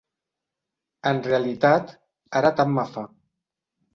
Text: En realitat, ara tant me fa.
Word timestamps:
En 1.09 1.19
realitat, 1.27 1.93
ara 2.39 2.53
tant 2.61 2.75
me 2.79 2.89
fa. 2.95 3.07